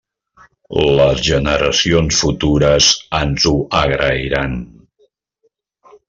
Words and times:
Les 0.99 1.19
generacions 1.27 2.21
futures 2.23 2.87
ens 3.21 3.45
ho 3.51 3.55
agrairan. 3.83 4.57